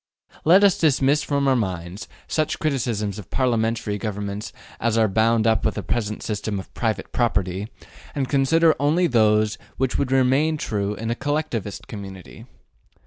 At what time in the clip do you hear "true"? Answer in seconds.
10.57-10.95